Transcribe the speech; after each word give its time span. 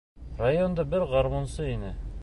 Районда 0.39 0.87
бер 0.95 1.05
гармунсы 1.13 1.73
ине. 1.77 1.95